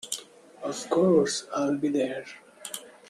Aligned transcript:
Of 0.63 0.89
course, 0.89 1.45
I’ll 1.55 1.77
be 1.77 1.89
there! 1.89 2.25